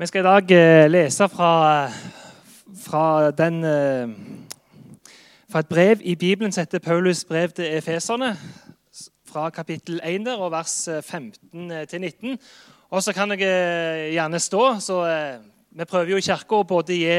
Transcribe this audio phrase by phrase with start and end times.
[0.00, 1.88] Vi skal i dag eh, lese fra,
[2.84, 4.08] fra, den, eh,
[5.50, 8.36] fra, et brev i Bibelen som heter Paulus brev til efeserne,
[9.26, 12.30] fra kapittel 1 der, og vers 15-19.
[12.30, 12.36] Eh,
[12.90, 13.38] og så kan jeg
[14.12, 14.80] gjerne stå.
[14.80, 15.02] så
[15.70, 17.18] Vi prøver jo i kirka å både gi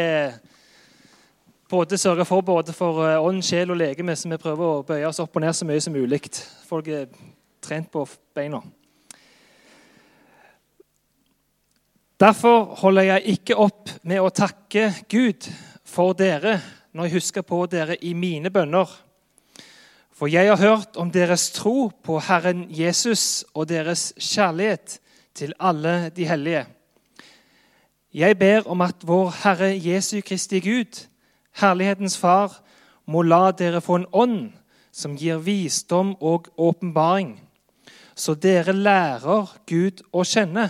[1.70, 5.20] både sørge for både for ånd, sjel og legeme, så vi prøver å bøye oss
[5.20, 6.22] opp og ned så mye som mulig.
[6.70, 7.08] Folk er
[7.62, 8.64] trent på beina.
[12.20, 15.46] Derfor holder jeg ikke opp med å takke Gud
[15.88, 16.58] for dere
[16.92, 18.90] når jeg husker på dere i mine bønner.
[20.12, 24.98] For jeg har hørt om deres tro på Herren Jesus og deres kjærlighet
[25.32, 26.66] til alle de hellige.
[28.12, 31.06] Jeg ber om at vår Herre Jesu Kristi Gud,
[31.62, 32.58] Herlighetens Far,
[33.08, 34.52] må la dere få en ånd
[34.92, 37.38] som gir visdom og åpenbaring,
[38.12, 40.68] så dere lærer Gud å kjenne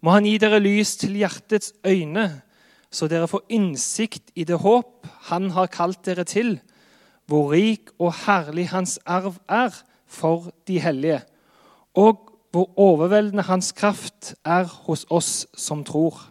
[0.00, 2.42] må Han gi dere lys til hjertets øyne,
[2.90, 6.58] så dere får innsikt i det håp Han har kalt dere til,
[7.26, 9.74] hvor rik og herlig Hans arv er
[10.06, 11.20] for de hellige,
[11.94, 16.30] og hvor overveldende Hans kraft er hos oss som tror.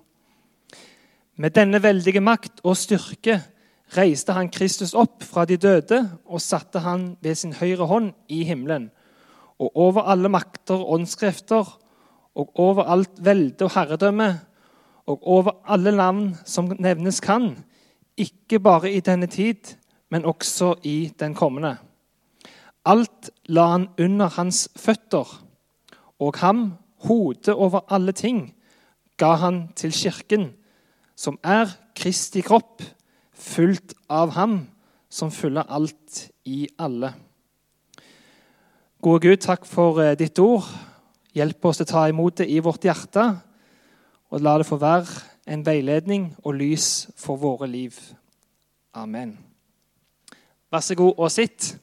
[1.37, 3.37] Med denne veldige makt og styrke
[3.93, 8.41] reiste han Kristus opp fra de døde og satte han ved sin høyre hånd i
[8.43, 8.89] himmelen.
[9.61, 11.69] Og over alle makter og åndskrefter
[12.37, 14.29] og over alt velde og herredømme
[15.07, 17.55] og over alle navn som nevnes kan,
[18.17, 19.77] ikke bare i denne tid,
[20.11, 21.77] men også i den kommende.
[22.85, 25.27] Alt la han under hans føtter,
[26.19, 26.73] og ham,
[27.07, 28.53] hodet over alle ting,
[29.17, 30.51] ga han til kirken,
[31.15, 32.83] som er Kristi kropp,
[33.33, 34.59] fullt av ham,
[35.09, 37.13] som fyller alt i alle.
[39.01, 40.65] Gode Gud, takk for eh, ditt ord.
[41.37, 43.23] Hjelp oss til å ta imot det i vårt hjerte,
[44.33, 45.11] og la det få være
[45.53, 47.95] en veiledning og lys for våre liv.
[48.97, 49.35] Amen.
[50.73, 51.75] Vær så god og sitt.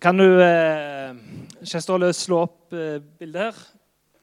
[0.00, 1.10] Kan du eh,
[2.14, 3.58] slå opp eh, bildet her?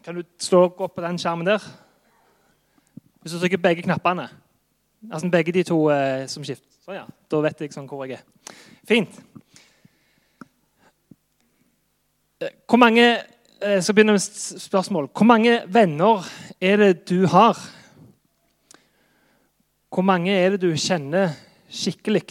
[0.05, 1.63] Kan du slå opp på den skjermen der?
[3.21, 4.29] Hvis du trykker begge knappene.
[5.11, 6.71] Altså begge de to eh, som skifter.
[6.85, 7.05] Sånn, ja.
[7.29, 8.53] Da vet jeg sånn hvor jeg er.
[8.87, 9.19] Fint.
[12.41, 13.03] Hvor mange
[13.61, 14.19] jeg skal begynne med
[14.59, 15.07] spørsmål.
[15.15, 16.25] Hvor mange venner
[16.61, 17.55] er det du har?
[19.89, 21.31] Hvor mange er det du kjenner
[21.71, 22.23] skikkelig?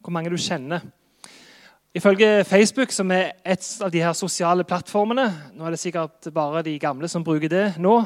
[0.00, 0.80] Hvor mange du kjenner?
[1.94, 5.24] Ifølge Facebook, som er et av de her sosiale plattformene
[5.56, 8.04] Nå er det sikkert bare de gamle som bruker det nå.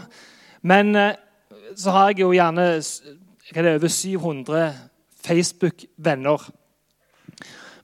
[0.62, 1.18] Men eh,
[1.76, 2.68] så har jeg jo gjerne
[3.54, 4.72] jeg over 700
[5.26, 6.48] Facebook-venner.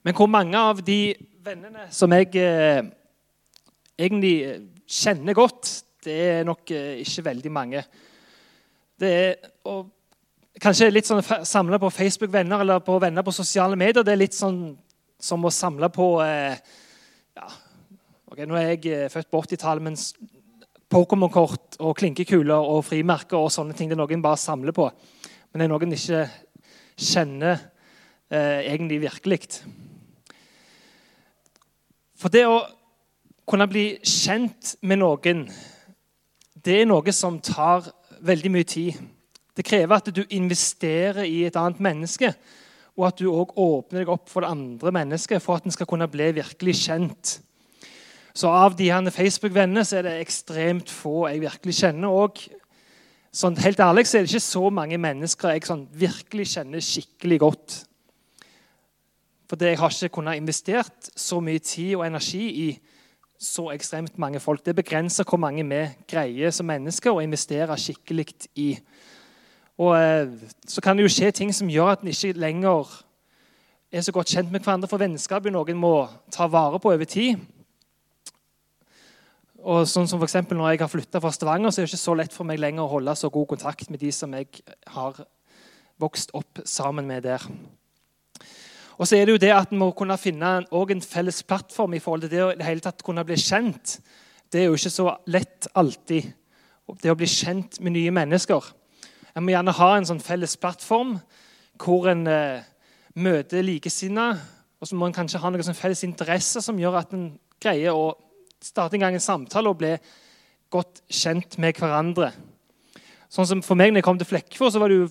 [0.03, 2.87] Men hvor mange av de vennene som jeg eh,
[4.00, 5.71] egentlig eh, kjenner godt,
[6.05, 7.83] det er nok eh, ikke veldig mange.
[9.00, 9.97] Det er og
[10.61, 14.03] Kanskje litt sånn samle på Facebook-venner eller på venner på sosiale medier.
[14.05, 14.75] Det er litt sånn
[15.16, 16.59] som å samle på eh,
[17.39, 17.47] ja,
[18.28, 19.97] ok, Nå er jeg født på 80-tallet, men
[20.91, 24.89] Pokémon-kort og klinkekuler og frimerker og sånne ting det er noen bare samler på.
[25.53, 26.25] Men det er noen ikke
[27.00, 27.55] kjenner
[28.28, 29.41] eh, egentlig virkelig.
[32.21, 32.59] For det å
[33.50, 35.44] kunne bli kjent med noen,
[36.61, 37.88] det er noe som tar
[38.22, 38.99] veldig mye tid.
[39.56, 42.31] Det krever at du investerer i et annet menneske,
[42.99, 45.89] og at du òg åpner deg opp for det andre mennesket for at en skal
[45.89, 47.39] kunne bli virkelig kjent.
[48.37, 52.15] Så av de her Facebook-vennene så er det ekstremt få jeg virkelig kjenner.
[52.15, 52.39] Og
[53.34, 57.41] sånn, helt ærlig så er det ikke så mange mennesker jeg sånn, virkelig kjenner skikkelig
[57.43, 57.81] godt.
[59.50, 62.69] For jeg har ikke kunnet investert så mye tid og energi i
[63.41, 64.61] så ekstremt mange folk.
[64.67, 68.27] Det begrenser hvor mange vi greier som mennesker å investere skikkelig
[68.61, 68.75] i.
[69.81, 70.28] Og eh,
[70.69, 72.91] Så kan det jo skje ting som gjør at en ikke lenger
[73.91, 74.91] er så godt kjent med hverandre.
[74.91, 75.95] For vennskap er noen må
[76.31, 77.41] ta vare på over tid.
[79.60, 82.15] Og sånn som for Når jeg har flytta fra Stavanger, så er det ikke så
[82.15, 84.48] lett for meg lenger å holde så god kontakt med de som jeg
[84.86, 85.25] har
[86.01, 87.45] vokst opp sammen med der.
[89.00, 91.98] Og så er det jo det at En må kunne finne en felles plattform i
[91.98, 94.00] forhold til det å det hele tatt kunne bli kjent.
[94.52, 96.32] Det er jo ikke så lett alltid,
[97.00, 98.60] det å bli kjent med nye mennesker.
[99.34, 101.16] En må gjerne ha en sånn felles plattform
[101.80, 102.66] hvor en eh,
[103.14, 104.36] møter likesinnede.
[104.80, 107.30] Og så må en kanskje ha noen sånn felles interesser som gjør at en
[107.60, 108.14] greier å
[108.60, 109.94] starte en gang en samtale og bli
[110.72, 112.32] godt kjent med hverandre.
[113.30, 115.10] Sånn som For meg når jeg kom til Flekkefjord, så var det jo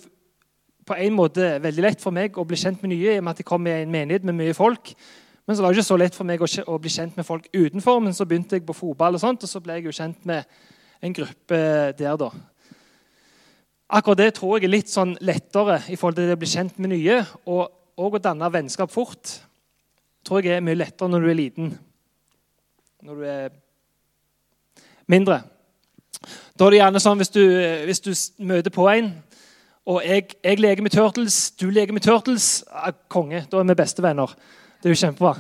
[0.89, 3.35] på en måte veldig lett for meg å bli kjent med nye, i og med
[3.35, 4.93] at jeg kom i en menighet med mye folk.
[5.45, 8.01] Men så var det ikke så lett for meg å, bli kjent med folk utenfor.
[8.05, 10.45] Men så begynte jeg på fotball, og sånt, og så ble jeg jo kjent med
[11.01, 11.59] en gruppe
[11.97, 12.17] der.
[12.21, 12.29] da.
[13.97, 16.77] Akkurat det tror jeg er litt sånn lettere i forhold til det å bli kjent
[16.77, 17.21] med nye.
[17.49, 17.63] Og,
[17.97, 19.39] og å danne vennskap fort
[20.27, 21.71] tror jeg er mye lettere når du er liten.
[23.05, 23.57] Når du er
[25.09, 25.39] mindre.
[26.53, 27.43] Da er det gjerne sånn hvis du,
[27.89, 28.11] hvis du
[28.45, 29.13] møter på en,
[29.85, 32.63] og jeg, jeg leker med Turtles, du leker med Turtles
[33.07, 33.45] Konge.
[33.51, 34.35] Da er vi bestevenner.
[34.79, 35.33] Det er jo kjempebra.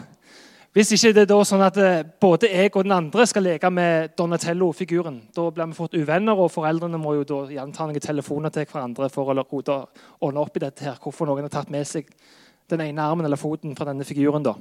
[0.73, 3.71] Hvis ikke det er da sånn at eh, både jeg og den andre skal leke
[3.73, 8.03] med Donatello-figuren, da blir vi fort uvenner, og foreldrene må jo da gjerne ta noen
[8.03, 11.89] telefoner til hverandre for å ordne opp i dette her, hvorfor noen har tatt med
[11.89, 12.05] seg
[12.69, 14.45] den ene armen eller foten fra denne figuren.
[14.45, 14.53] da.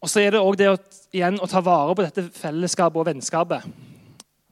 [0.00, 0.78] Og så er det òg det å,
[1.12, 3.89] igjen, å ta vare på dette fellesskapet og vennskapet.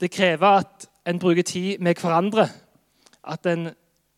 [0.00, 2.48] Det krever at en bruker tid med hverandre.
[3.24, 3.70] At en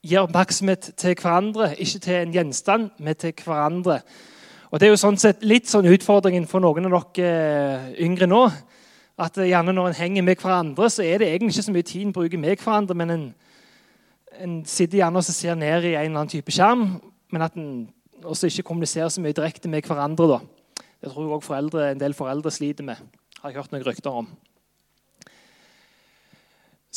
[0.04, 4.00] gir oppmerksomhet til hverandre, ikke til en gjenstand, men til hverandre.
[4.70, 8.28] Og Det er jo sånn sett litt sånn utfordringen for noen av dere eh, yngre
[8.30, 8.44] nå.
[9.20, 12.04] At gjerne når en henger med hverandre, så er det egentlig ikke så mye tid
[12.06, 13.24] en bruker med hverandre, men en,
[14.40, 16.86] en sitter gjerne og ser ned i en eller annen type skjerm,
[17.32, 17.88] men at en
[18.24, 20.28] også ikke kommuniserer så mye direkte med hverandre.
[20.28, 20.38] da.
[21.00, 22.96] Det tror jeg også en del foreldre sliter med.
[23.42, 24.28] har jeg hørt noen rykter om.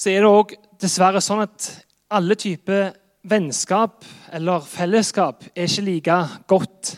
[0.03, 0.49] Så er det òg
[0.83, 1.65] dessverre sånn at
[2.11, 2.89] alle typer
[3.31, 4.03] vennskap
[4.35, 6.17] eller fellesskap er ikke like
[6.51, 6.89] godt.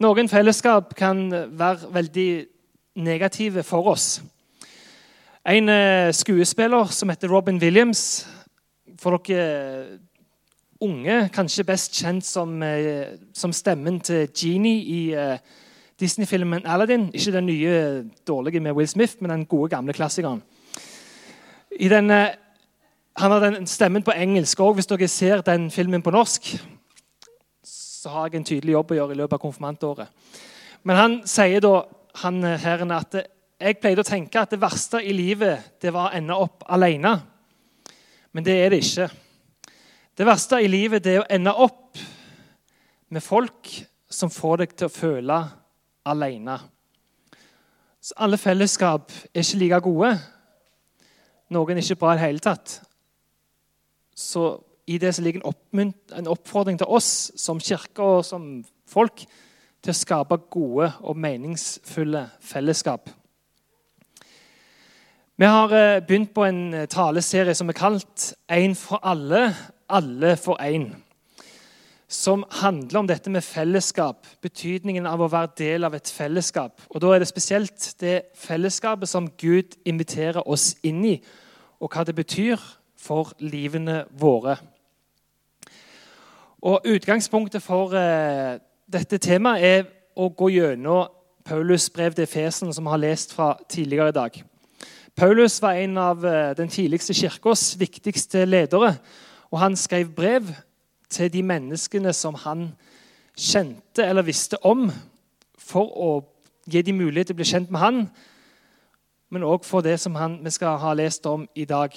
[0.00, 2.30] Noen fellesskap kan være veldig
[3.04, 4.06] negative for oss.
[5.44, 8.24] En eh, skuespiller som heter Robin Williams
[8.96, 10.00] For dere
[10.80, 15.00] unge, kanskje best kjent som, eh, som stemmen til Genie i
[16.00, 17.10] Disney-filmen 'Aladdin'.
[17.12, 20.40] Ikke den nye dårlige med Will Smith, men den gode, gamle klassikeren.
[21.76, 22.20] Denne,
[23.16, 24.78] han har den stemmen på engelsk òg.
[24.78, 26.48] Hvis dere ser den filmen på norsk,
[27.66, 30.34] så har jeg en tydelig jobb å gjøre i løpet av konfirmantåret.
[30.86, 31.80] Men han sier da
[32.22, 33.16] han herren, at
[33.60, 37.16] jeg pleide å tenke at det verste i livet det var å ende opp alene.
[38.32, 39.08] Men det er det ikke.
[40.16, 41.98] Det verste i livet det er å ende opp
[43.12, 43.72] med folk
[44.12, 45.40] som får deg til å føle
[46.06, 46.56] alene.
[48.00, 50.12] Så alle fellesskap er ikke like gode.
[51.54, 52.80] Noen ikke bra i det hele tatt.
[54.16, 54.48] Så
[54.86, 59.24] i det ligger en, en oppfordring til oss som kirke og som folk
[59.82, 63.10] til å skape gode og meningsfulle fellesskap.
[65.36, 69.54] Vi har eh, begynt på en eh, taleserie som er kalt 'Én for alle,
[69.88, 70.94] alle for én'
[72.08, 76.80] som handler om dette med fellesskap, betydningen av å være del av et fellesskap.
[76.90, 81.20] Og Da er det spesielt det fellesskapet som Gud inviterer oss inn i,
[81.80, 82.62] og hva det betyr
[82.96, 84.56] for livene våre.
[86.62, 89.84] Og Utgangspunktet for eh, dette temaet er
[90.16, 91.10] å gå gjennom
[91.46, 94.38] Paulus' brev til Efesen, som vi har lest fra tidligere i dag.
[95.16, 98.96] Paulus var en av eh, den tidligste kirkas viktigste ledere.
[99.50, 100.54] og Han skrev brev
[101.10, 102.70] til de menneskene som han
[103.36, 104.88] kjente eller visste om,
[105.58, 106.10] for å
[106.66, 108.00] gi dem mulighet til å bli kjent med han,
[109.30, 111.94] men òg for det som han, vi skal ha lest om i dag.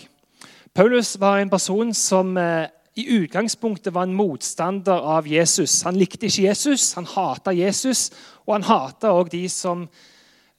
[0.74, 2.68] Paulus var en person som eh,
[3.00, 5.82] i utgangspunktet var en motstander av Jesus.
[5.86, 8.10] Han likte ikke Jesus, han hata Jesus,
[8.46, 9.86] og han hata òg de som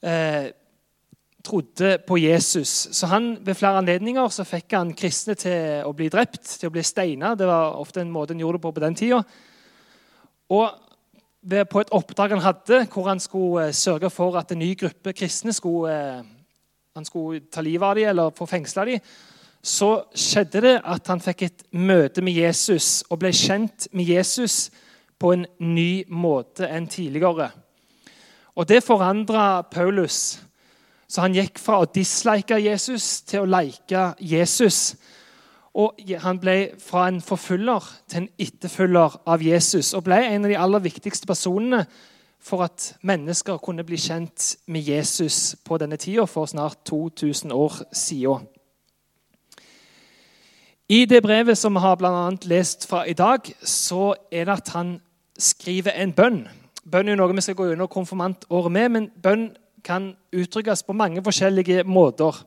[0.01, 0.51] eh,
[1.43, 2.87] trodde på Jesus.
[2.91, 6.73] Så han, Ved flere anledninger så fikk han kristne til å bli drept, til å
[6.73, 7.35] bli steina.
[7.35, 9.23] Det var ofte en måte en gjorde det på på den tida.
[10.49, 10.69] Og
[11.41, 15.13] på et oppdrag han hadde, hvor han skulle eh, sørge for at en ny gruppe
[15.13, 16.23] kristne skulle, eh,
[16.95, 18.99] han skulle ta livet av dem eller få fengsla dem,
[19.61, 24.71] så skjedde det at han fikk et møte med Jesus og ble kjent med Jesus
[25.21, 27.51] på en ny måte enn tidligere.
[28.55, 30.41] Og Det forandra Paulus.
[31.11, 34.95] Så han gikk fra å dislike Jesus til å like Jesus.
[35.75, 40.51] Og Han ble fra en forfølger til en etterfølger av Jesus og ble en av
[40.51, 41.85] de aller viktigste personene
[42.41, 47.83] for at mennesker kunne bli kjent med Jesus på denne tida for snart 2000 år
[47.93, 48.47] siden.
[50.89, 54.57] I det brevet som vi har blant annet lest fra i dag, så er det
[54.57, 54.99] at han
[55.39, 56.47] skriver en bønn.
[56.83, 59.51] Bønn er jo noe vi skal gå gjennom konfirmantåret med, men bønn
[59.83, 62.37] kan uttrykkes på mange forskjellige måter.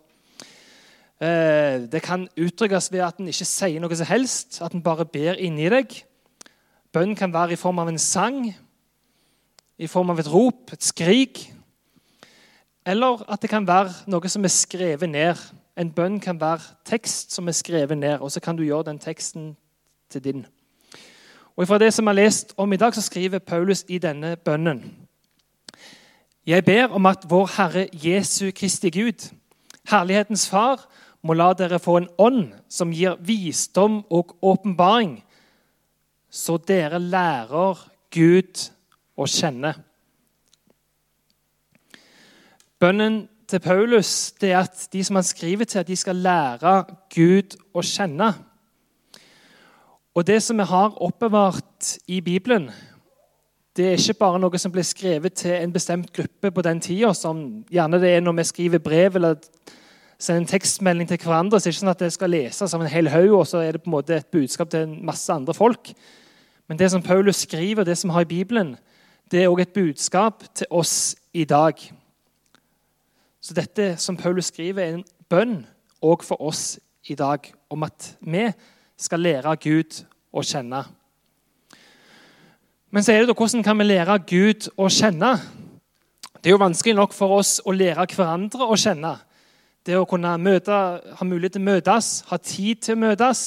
[1.21, 5.07] Eh, det kan uttrykkes ved at en ikke sier noe som helst, at en bare
[5.07, 5.95] ber inni deg.
[6.93, 8.55] Bønn kan være i form av en sang,
[9.79, 11.47] i form av et rop, et skrik.
[12.87, 15.41] Eller at det kan være noe som er skrevet ned.
[15.79, 19.01] En bønn kan være tekst som er skrevet ned, og så kan du gjøre den
[19.03, 19.57] teksten
[20.11, 20.45] til din.
[21.57, 24.37] Og Fra det som vi har lest om i dag, så skriver Paulus i denne
[24.37, 25.04] bønnen
[26.47, 29.31] Jeg ber om at vår Herre Jesu Kristi Gud,
[29.89, 30.83] Herlighetens Far,
[31.25, 35.23] må la dere få en ånd som gir visdom og åpenbaring,
[36.29, 37.81] så dere lærer
[38.13, 38.61] Gud
[39.17, 39.73] å kjenne.
[42.77, 46.75] Bønnen til Paulus det er at de som han skriver til, at de skal lære
[47.15, 48.35] Gud å kjenne.
[50.15, 52.69] Og Det som vi har oppbevart i Bibelen,
[53.77, 57.11] det er ikke bare noe som ble skrevet til en bestemt gruppe på den tida,
[57.15, 59.35] som gjerne det er når vi skriver brev eller
[60.19, 61.59] sender en tekstmelding til hverandre.
[61.59, 63.65] så er det ikke sånn at det skal leses av en hel haug, og så
[63.65, 65.91] er det på en måte et budskap til en masse andre folk.
[66.69, 68.77] Men det som Paulus skriver, det som har i Bibelen,
[69.31, 71.75] det er òg et budskap til oss i dag.
[73.41, 75.65] Så dette som Paulus skriver, er en bønn
[76.05, 76.79] òg for oss
[77.11, 78.47] i dag om at vi
[78.97, 80.85] skal lære Gud å kjenne.
[82.95, 85.33] Men så er det da, hvordan kan vi lære Gud å kjenne?
[86.39, 89.17] Det er jo vanskelig nok for oss å lære hverandre å kjenne.
[89.83, 90.77] Det å kunne møte,
[91.19, 93.41] ha mulighet til å møtes, ha tid til å møtes,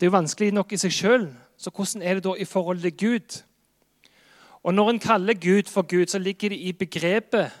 [0.00, 1.26] det er jo vanskelig nok i seg sjøl.
[1.60, 3.36] Så hvordan er det da i forhold til Gud?
[4.64, 7.52] Og Når en kaller Gud for Gud, så ligger det i begrepet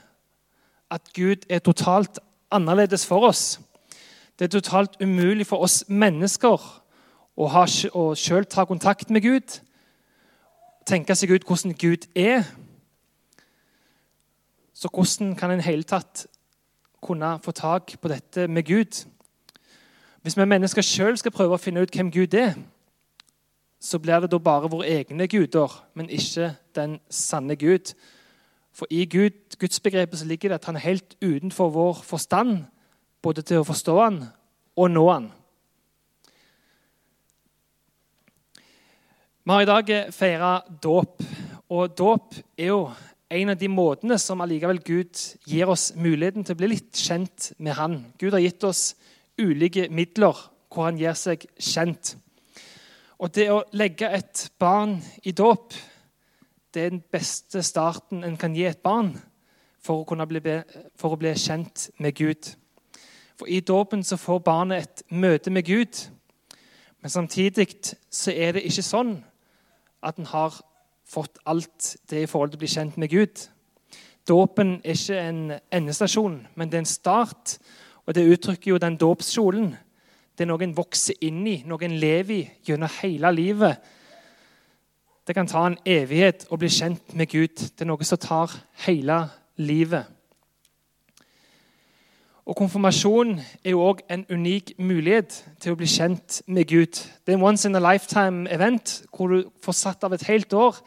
[0.90, 2.18] at Gud er totalt
[2.50, 3.60] annerledes for oss.
[4.38, 6.56] Det er totalt umulig for oss mennesker
[7.36, 9.60] å, ha, å selv ta kontakt med Gud,
[10.86, 12.44] tenke seg ut hvordan Gud er.
[14.74, 16.26] Så hvordan kan en hele tatt
[17.02, 19.04] kunne få tak på dette med Gud?
[20.22, 22.54] Hvis vi mennesker sjøl skal prøve å finne ut hvem Gud er,
[23.82, 27.94] så blir det da bare våre egne guder, men ikke den sanne Gud.
[28.72, 32.64] For i Gud, gudsbegrepet ligger det at han er helt utenfor vår forstand
[33.22, 34.22] både til å forstå han
[34.76, 35.26] og nå han.
[39.44, 41.22] Vi har i dag feira dåp,
[41.74, 42.82] og dåp er jo
[43.34, 45.18] en av de måtene som allikevel Gud
[45.50, 47.96] gir oss muligheten til å bli litt kjent med Han.
[48.22, 48.82] Gud har gitt oss
[49.42, 50.38] ulike midler
[50.70, 52.12] hvor Han gir seg kjent.
[53.18, 55.74] Og det å legge et barn i dåp
[56.70, 59.10] det er den beste starten en kan gi et barn
[59.82, 60.54] for å, bli,
[60.94, 62.52] for å bli kjent med Gud.
[63.34, 66.06] For I dåpen får barnet et møte med Gud.
[67.02, 67.72] Men samtidig
[68.06, 69.16] så er det ikke sånn
[70.02, 70.58] at en har
[71.08, 73.46] fått alt det i forhold til å bli kjent med Gud.
[74.28, 75.40] Dåpen er ikke en
[75.74, 77.56] endestasjon, men det er en start.
[78.06, 79.72] Og det uttrykker jo den dåpskjolen.
[80.38, 83.90] Det er noe en vokser inn i, noe en lever i gjennom hele livet.
[85.26, 87.54] Det kan ta en evighet å bli kjent med Gud.
[87.54, 88.54] Det er noe som tar
[88.86, 89.20] hele
[89.60, 90.08] livet.
[92.42, 96.98] Og Konfirmasjon er jo òg en unik mulighet til å bli kjent med Gud.
[97.22, 100.80] Det er en once in a lifetime-event hvor du får satt av et helt år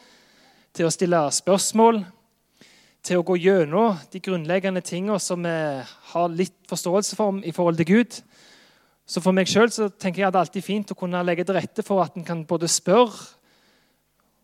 [0.76, 2.02] til å stille spørsmål,
[3.00, 5.54] til å gå gjennom de grunnleggende tingene som vi
[6.12, 8.20] har litt forståelse for i forhold til Gud.
[9.08, 11.56] Så For meg sjøl tenker jeg at det er alltid fint å kunne legge til
[11.56, 13.32] rette for at en kan både spørre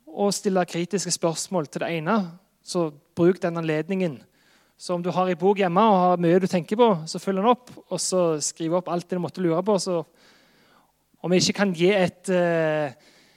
[0.07, 2.21] og stille kritiske spørsmål til det ene.
[2.64, 4.23] Så bruk den anledningen
[4.82, 7.38] så om du har ei bok hjemme og har mye du tenker på, så følg
[7.38, 9.76] den opp, og så skriv opp alt det du måtte lure på.
[9.78, 10.00] Så
[11.22, 12.90] om jeg ikke kan gi, et, eh,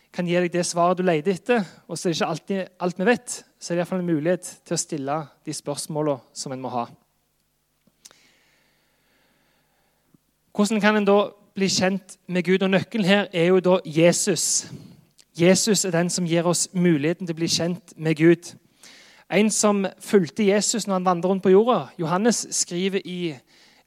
[0.10, 2.98] kan gi deg det svaret du leter etter, og så er det ikke alltid alt
[2.98, 6.66] vi vet, så er det iallfall en mulighet til å stille de spørsmåla som en
[6.66, 6.88] må ha.
[10.56, 11.20] Hvordan kan en da
[11.54, 12.64] bli kjent med Gud?
[12.64, 14.66] Og Nøkkelen her er jo da Jesus.
[15.38, 18.56] Jesus er den som gir oss muligheten til å bli kjent med Gud.
[19.32, 21.88] En som fulgte Jesus når han vandret rundt på jorda.
[22.00, 23.36] Johannes skriver i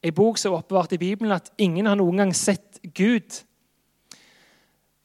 [0.03, 3.45] en bok som er oppbevart i Bibelen, at ingen har noen gang sett Gud.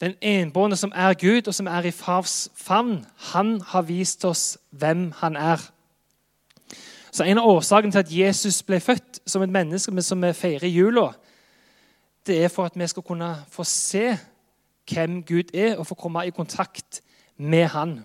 [0.02, 4.58] Den enbårne som er Gud, og som er i fars favn, han har vist oss
[4.72, 5.62] hvem han er.
[7.12, 10.68] Så En av årsakene til at Jesus ble født som et menneske som vi feirer
[10.68, 11.12] jula,
[12.28, 14.18] det er for at vi skal kunne få se
[14.90, 17.02] hvem Gud er, og få komme i kontakt
[17.38, 18.04] med Han.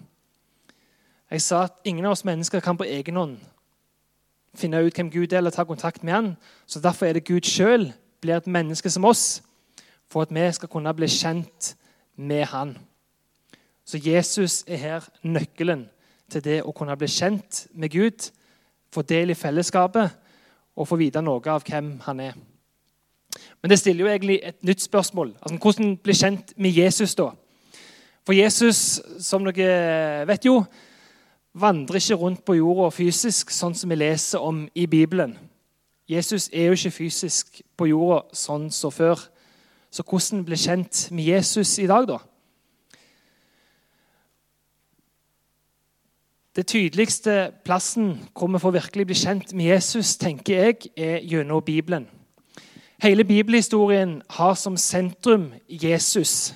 [1.30, 3.38] Jeg sa at ingen av oss mennesker kan på egen hånd
[4.58, 6.30] finne ut hvem Gud er, eller ta kontakt med han.
[6.66, 9.42] Så Derfor er det Gud sjøl blir et menneske som oss,
[10.10, 11.74] for at vi skal kunne bli kjent
[12.16, 12.78] med han.
[13.84, 15.86] Så Jesus er her nøkkelen
[16.30, 18.30] til det å kunne bli kjent med Gud,
[18.92, 20.16] få del i fellesskapet
[20.76, 22.34] og få vite noe av hvem han er.
[23.62, 25.34] Men det stiller jo egentlig et nytt spørsmål.
[25.42, 27.30] Altså, hvordan bli kjent med Jesus, da?
[28.26, 30.62] For Jesus, som dere vet jo,
[31.60, 35.36] vandrer ikke rundt på jorda fysisk, sånn som vi leser om i Bibelen.
[36.08, 39.20] Jesus er jo ikke fysisk på jorda sånn som før.
[39.90, 42.18] Så hvordan bli kjent med Jesus i dag, da?
[46.56, 51.62] Det tydeligste plassen hvor vi får virkelig bli kjent med Jesus, tenker jeg, er gjennom
[51.64, 52.08] Bibelen.
[52.98, 56.54] Hele bibelhistorien har som sentrum Jesus.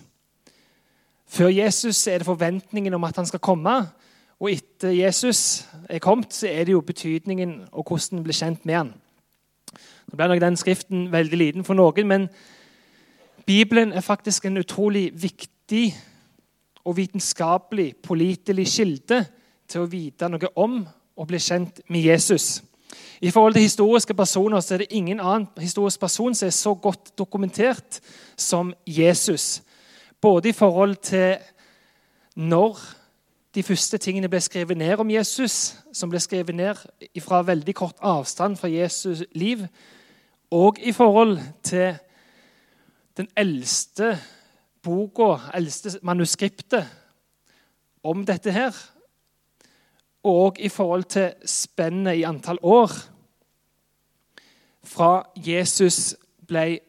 [1.29, 3.77] Før Jesus er det forventningen om at han skal komme.
[4.43, 8.65] Og etter Jesus er kommet, så er det jo betydningen og hvordan en blir kjent
[8.67, 8.89] med han.
[10.11, 12.25] Nå ble nok den skriften veldig liten for noen, men
[13.47, 15.93] Bibelen er faktisk en utrolig viktig
[16.83, 19.21] og vitenskapelig, pålitelig kilde
[19.71, 22.65] til å vite noe om og bli kjent med Jesus.
[23.23, 26.75] I forhold til historiske personer så er det ingen annen historisk person som er så
[26.75, 28.01] godt dokumentert
[28.37, 29.63] som Jesus.
[30.21, 31.39] Både i forhold til
[32.35, 32.83] når
[33.55, 36.79] de første tingene ble skrevet ned om Jesus, som ble skrevet ned
[37.21, 39.67] fra veldig kort avstand fra Jesus' liv,
[40.51, 41.99] og i forhold til
[43.17, 44.15] den eldste
[44.83, 46.89] boka, eldste manuskriptet
[48.05, 48.77] om dette her,
[50.25, 52.93] og i forhold til spennet i antall år
[54.85, 56.15] fra Jesus
[56.49, 56.81] ble,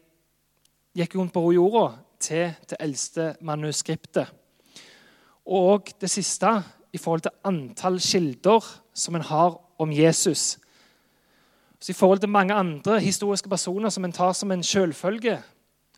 [0.96, 4.30] gikk rundt på jorda, til det eldste manuskriptet.
[5.46, 6.50] Og det siste
[6.92, 10.58] i forhold til antall kilder som en har om Jesus.
[11.80, 15.38] Så I forhold til mange andre historiske personer som en tar som en selvfølge,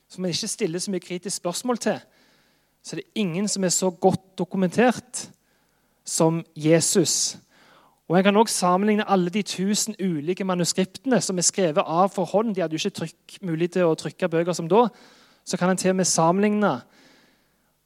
[0.08, 2.00] som en ikke stiller så mye kritisk spørsmål til,
[2.82, 5.30] så er det ingen som er så godt dokumentert
[6.04, 7.36] som Jesus.
[8.08, 12.24] Og En kan også sammenligne alle de tusen ulike manuskriptene som er skrevet av for
[12.24, 12.54] hånd.
[12.54, 14.86] De hadde jo ikke trykk, mulighet til å trykke bøker som da.
[15.44, 16.80] Så kan en til og med sammenligne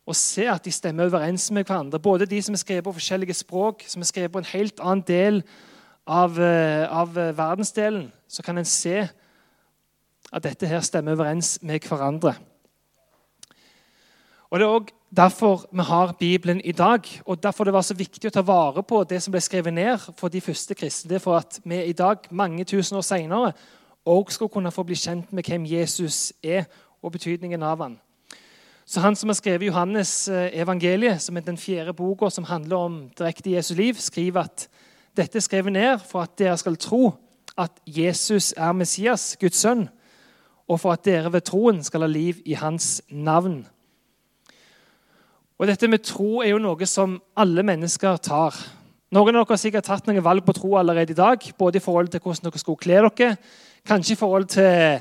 [0.07, 1.99] og se at de stemmer overens med hverandre.
[1.99, 5.05] Både de som er skrevet på forskjellige språk, som er skrevet på en helt annen
[5.07, 5.43] del
[6.07, 9.09] av, eh, av eh, verdensdelen, så kan en se
[10.33, 12.35] at dette her stemmer overens med hverandre.
[14.51, 17.95] Og Det er også derfor vi har Bibelen i dag, og derfor det var så
[17.95, 21.09] viktig å ta vare på det som ble skrevet ned for de første kristne.
[21.09, 23.53] Det er for at vi i dag, mange tusen år senere,
[24.05, 26.65] også skal kunne få bli kjent med hvem Jesus er,
[27.03, 28.01] og betydningen av han.
[28.91, 32.77] Så Han som har skrevet Johannes eh, evangeliet, som er den fjerde boka som handler
[32.77, 34.65] om direkte Jesu liv, skriver at
[35.17, 37.13] dette er skrevet ned for at dere skal tro
[37.55, 39.87] at Jesus er Messias, Guds sønn,
[40.67, 43.63] og for at dere ved troen skal ha liv i hans navn.
[45.59, 48.59] Og Dette med tro er jo noe som alle mennesker tar.
[49.15, 51.87] Noen av dere har sikkert tatt noen valg på tro allerede i dag, både i
[51.87, 53.37] forhold til hvordan dere skulle kle dere,
[53.87, 54.99] kanskje i forhold til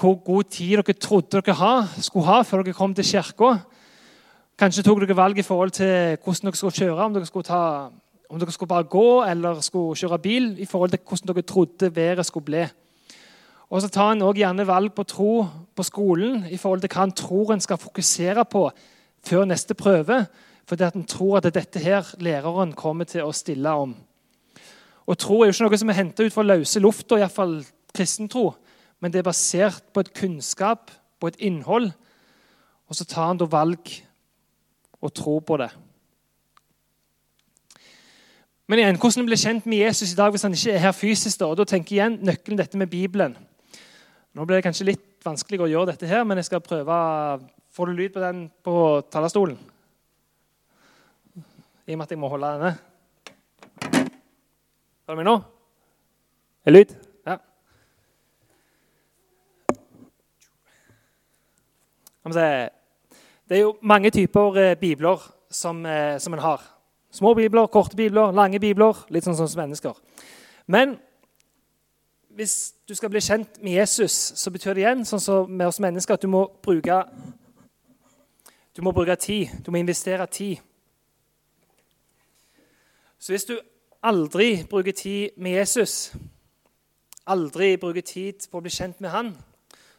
[0.00, 3.58] hvor god tid dere trodde dere ha, skulle ha før dere kom til kirka.
[4.60, 7.90] Kanskje tok dere valg i forhold til hvordan dere skulle kjøre, om dere skulle, ta,
[8.30, 11.90] om dere skulle bare gå eller skulle kjøre bil, i forhold til hvordan dere trodde
[11.96, 12.62] været skulle bli.
[13.70, 15.34] Og så tar en også gjerne valg på tro
[15.76, 18.70] på skolen i forhold til hva en tror en skal fokusere på
[19.26, 20.24] før neste prøve,
[20.66, 23.94] fordi at en tror at det er dette her læreren kommer til å stille om.
[25.06, 27.60] Og Tro er jo ikke noe som er henta ut fra løse lufta, iallfall
[27.94, 28.52] kristen tro
[29.00, 31.90] men det er basert på et kunnskap, på et innhold.
[32.88, 33.92] Og så tar han da valg
[35.00, 35.70] og tror på det.
[38.70, 41.40] Men igjen, hvordan blir kjent med Jesus i dag hvis han ikke er her fysisk?
[41.40, 43.34] Da, og da tenker jeg igjen nøkkelen dette med Bibelen.
[44.36, 47.00] Nå blir det kanskje litt vanskelig å gjøre dette her, men jeg skal prøve
[47.70, 48.72] Får du lyd på den på
[49.14, 49.54] talerstolen?
[51.86, 52.72] I og med at jeg må holde denne.
[55.06, 55.36] Hører du meg nå?
[56.66, 56.96] Er lyd?
[62.24, 66.62] Det er jo mange typer eh, bibler som, eh, som en har.
[67.10, 69.06] Små bibler, korte bibler, lange bibler.
[69.10, 69.96] Litt sånn som mennesker.
[70.66, 70.98] Men
[72.28, 75.80] hvis du skal bli kjent med Jesus, så betyr det igjen sånn som med oss
[75.80, 77.02] mennesker, at du må bruke
[78.76, 79.48] du må bruke tid.
[79.66, 80.56] Du må investere tid.
[83.18, 83.58] Så hvis du
[84.02, 86.12] aldri bruker tid med Jesus,
[87.26, 89.34] aldri bruker tid på å bli kjent med han,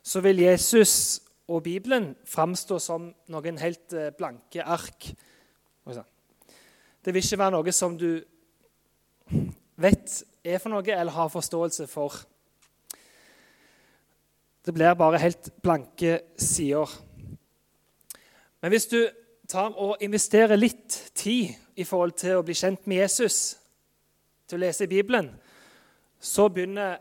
[0.04, 5.12] så vil Jesus og Bibelen framstå som noen helt eh, blanke ark.
[7.02, 8.22] Det vil ikke være noe som du
[9.82, 12.16] vet er for noe eller har forståelse for.
[14.62, 16.90] Det blir bare helt blanke sider.
[18.62, 19.00] Men hvis du
[19.50, 23.58] tar og investerer litt tid i forhold til å bli kjent med Jesus,
[24.48, 25.32] til å lese Bibelen,
[26.22, 27.00] så begynner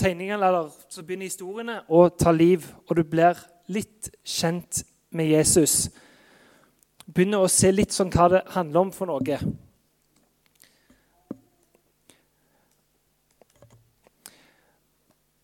[0.00, 3.38] tegningene, eller så begynner historiene å ta liv, og du blir
[3.70, 4.82] litt kjent
[5.14, 5.90] med Jesus.
[7.06, 9.38] Begynner å se litt sånn hva det handler om for noe.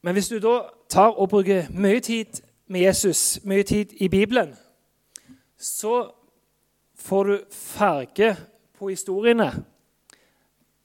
[0.07, 2.41] Men hvis du da tar og bruker mye tid
[2.71, 4.53] med Jesus, mye tid i Bibelen,
[5.59, 6.13] så
[6.95, 8.37] får du farge
[8.79, 9.51] på historiene,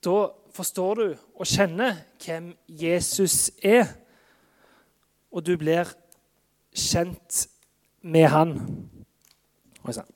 [0.01, 0.17] da
[0.53, 3.85] forstår du og kjenner hvem Jesus er.
[5.31, 5.89] Og du blir
[6.75, 7.45] kjent
[8.01, 8.57] med han.
[9.85, 10.11] Oi sann.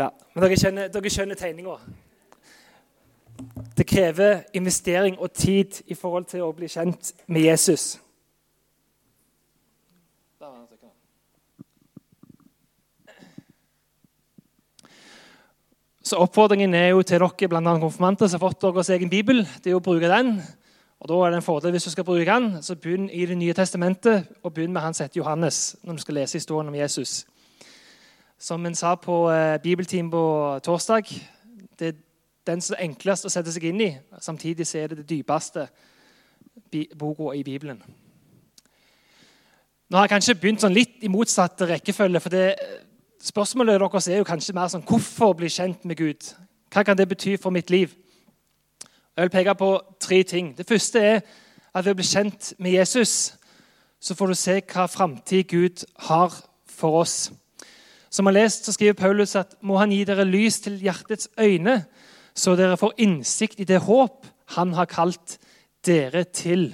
[0.00, 1.74] Ja, men dere skjønner, dere skjønner tegninga.
[3.76, 7.98] Det krever investering og tid i forhold til å bli kjent med Jesus.
[16.10, 19.44] Så Oppfordringen er jo til dere blant annet konfirmanter som har fått deres egen bibel,
[19.62, 20.40] det er å bruke den.
[20.98, 23.36] Og da er det en fordel Hvis du skal bruke den, så begynn i Det
[23.38, 27.26] nye testamentet og begynn med hans etter Johannes, når du skal lese historien om Jesus.
[28.38, 30.24] Som en sa på eh, bibelteam på
[30.66, 31.14] torsdag,
[31.78, 32.02] det er
[32.46, 33.90] den som er enklest å sette seg inn i.
[34.18, 35.68] Samtidig så er det det dypeste
[36.98, 37.78] boka i Bibelen.
[39.90, 42.20] Nå har jeg kanskje begynt sånn litt i motsatt rekkefølge.
[42.20, 42.56] for det
[43.20, 46.30] Spørsmålet deres er jo kanskje mer sånn hvorfor bli kjent med Gud?
[46.72, 47.92] Hva kan det bety for mitt liv?
[49.16, 50.54] Jeg vil peke på tre ting.
[50.56, 51.18] Det første er
[51.74, 53.34] at ved å bli kjent med Jesus
[54.00, 56.32] så får du se hva framtid Gud har
[56.64, 57.28] for oss.
[58.10, 61.82] Som har lest, så skriver Paulus at må han gi dere lys til hjertets øyne,
[62.34, 64.24] så dere får innsikt i det håp
[64.56, 65.36] han har kalt
[65.84, 66.70] dere til.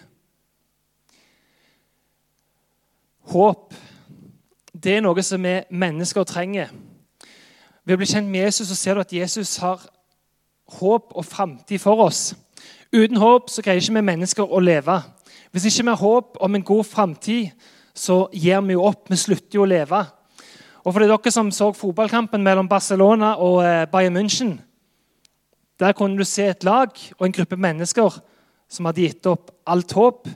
[3.34, 3.74] Håp
[4.82, 6.72] det er noe som vi mennesker trenger.
[7.86, 9.80] Ved å bli kjent med Jesus så ser du at Jesus har
[10.80, 12.34] håp og framtid for oss.
[12.92, 14.98] Uten håp så greier ikke vi mennesker å leve.
[15.54, 17.54] Hvis ikke vi har håp om en god framtid,
[17.96, 19.06] så gir vi jo opp.
[19.08, 20.02] Vi slutter jo å leve.
[20.84, 24.58] Og for det er dere som så fotballkampen mellom Barcelona og eh, Bayern München
[25.80, 28.20] Der kunne du se et lag og en gruppe mennesker
[28.68, 30.28] som hadde gitt opp alt håp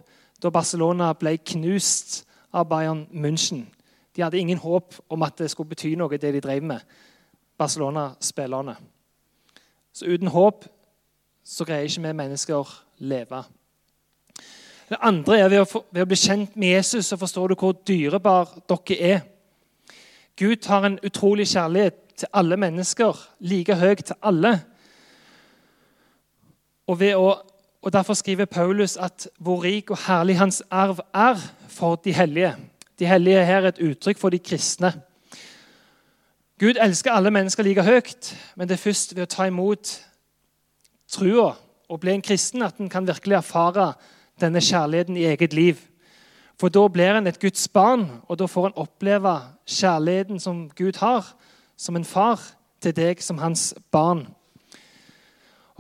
[0.43, 3.67] da Barcelona ble knust av Bayern München.
[4.21, 6.81] De hadde ingen håp om at det skulle bety noe, det de drev med,
[7.57, 8.75] Barcelona-spillerne.
[9.97, 10.67] Så uten håp
[11.45, 13.39] så greier ikke vi mennesker leve.
[14.91, 17.79] Det andre er ved å, ved å, bli kjent med Jesus så forstår du hvor
[17.89, 19.25] dyrebar dere er.
[20.37, 24.59] Gud har en utrolig kjærlighet til alle mennesker, like høy til alle.
[26.93, 27.33] Og, å,
[27.81, 31.41] og Derfor skriver Paulus at hvor rik og herlig hans arv er
[31.73, 32.53] for de hellige.
[33.01, 34.93] De hellige her er et uttrykk for de kristne.
[36.61, 39.95] Gud elsker alle mennesker like høyt, men det er først ved å ta imot
[41.09, 41.55] trua
[41.89, 43.95] og bli en kristen at en kan virkelig erfare
[44.41, 45.81] denne kjærligheten i eget liv.
[46.61, 49.33] For da blir en et Guds barn, og da får en oppleve
[49.65, 51.25] kjærligheten som Gud har,
[51.77, 52.45] som en far
[52.85, 54.27] til deg som hans barn.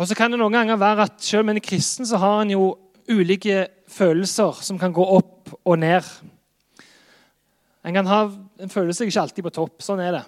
[0.00, 2.40] Og så kan det noen ganger være at Selv om en er kristen, så har
[2.40, 2.78] en jo
[3.10, 6.00] ulike følelser som kan gå opp og ned.
[7.84, 8.20] En kan ha
[8.60, 9.82] en følelse ikke alltid på topp.
[9.82, 10.24] Sånn er det.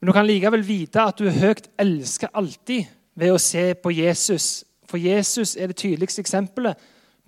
[0.00, 3.92] Men du kan likevel vite at du er høyt elsket alltid ved å se på
[3.94, 4.64] Jesus.
[4.88, 6.78] For Jesus er det tydeligste eksempelet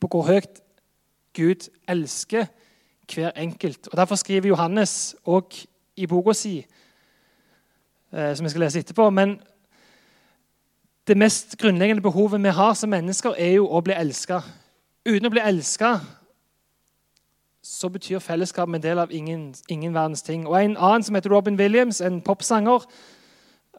[0.00, 0.60] på hvor høyt
[1.34, 2.46] Gud elsker
[3.10, 3.88] hver enkelt.
[3.90, 5.56] Og Derfor skriver Johannes òg
[5.96, 6.58] i boka si,
[8.12, 9.36] eh, som jeg skal lese etterpå men
[11.06, 14.40] det mest grunnleggende behovet vi har som mennesker, er jo å bli elska.
[15.04, 15.98] Uten å bli elska
[17.64, 20.46] så betyr fellesskap en del av ingen, ingen, verdens ting.
[20.46, 22.84] Og En annen som heter Robin Williams, en popsanger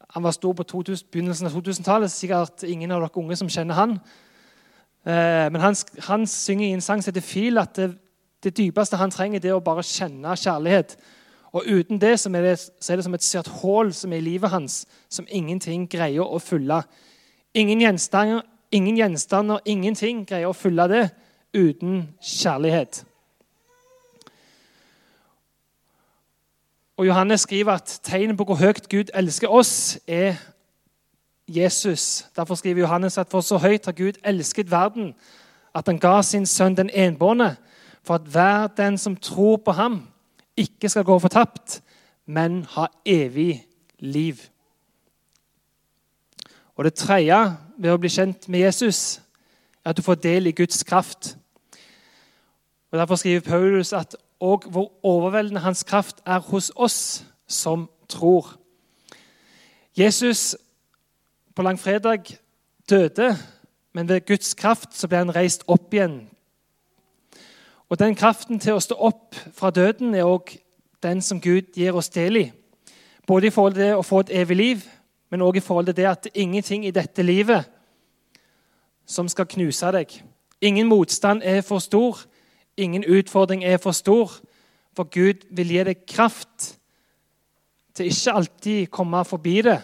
[0.09, 2.11] Han var stor på 2000, begynnelsen av 2000-tallet.
[2.11, 3.91] Sikkert ingen av dere unge som kjenner han.
[5.05, 7.97] Eh, men han, han, synger i en sang som heter 'Feel', at det,
[8.43, 10.97] det, dypeste han trenger, det er å bare kjenne kjærlighet.
[11.51, 14.17] Og uten det så er det, så er det som et svært hull som er
[14.17, 16.81] i livet hans, som ingenting greier å fylle.
[17.53, 21.09] Ingen gjenstander, ingen gjenstander, ingenting greier å fylle det
[21.53, 23.05] uten kjærlighet.
[26.97, 30.35] Og Johannes skriver at tegnet på hvor høyt Gud elsker oss, er
[31.47, 32.25] Jesus.
[32.35, 35.15] Derfor skriver Johannes at for så høyt har Gud elsket verden,
[35.75, 37.57] at han ga sin sønn den enbårne,
[38.03, 40.07] for at hver den som tror på ham,
[40.57, 41.81] ikke skal gå fortapt,
[42.25, 43.65] men ha evig
[43.99, 44.35] liv.
[46.75, 49.21] Og Det tredje ved å bli kjent med Jesus
[49.83, 51.37] er at du får del i Guds kraft.
[52.91, 58.57] Og Derfor skriver Paulus at og hvor overveldende hans kraft er hos oss som tror.
[59.97, 60.55] Jesus
[61.55, 62.23] på langfredag
[62.89, 63.37] døde,
[63.93, 66.29] men ved Guds kraft så ble han reist opp igjen.
[67.89, 70.57] Og Den kraften til å stå opp fra døden er òg
[71.03, 72.51] den som Gud gir oss del i.
[73.27, 74.83] Både i forhold til det å få et evig liv,
[75.29, 77.69] men òg i forhold til det at det er ingenting i dette livet
[79.05, 80.11] som skal knuse deg.
[80.61, 82.25] Ingen motstand er for stor.
[82.77, 84.31] Ingen utfordring er for stor,
[84.95, 86.75] for Gud vil gi deg kraft
[87.95, 89.79] til ikke alltid komme forbi det,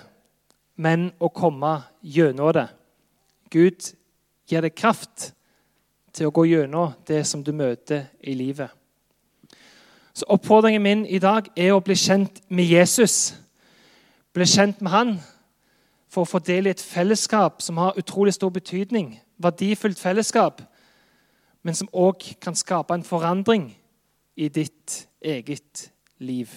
[0.76, 2.68] men å komme gjennom det.
[3.52, 3.94] Gud
[4.48, 5.32] gir deg kraft
[6.12, 8.70] til å gå gjennom det som du møter i livet.
[10.14, 13.34] Så Oppfordringen min i dag er å bli kjent med Jesus.
[14.36, 15.14] Bli kjent med han
[16.12, 19.14] for å få del i et fellesskap som har utrolig stor betydning.
[19.40, 20.60] Verdifullt fellesskap,
[21.64, 23.70] men som òg kan skape en forandring
[24.36, 26.50] i ditt eget liv.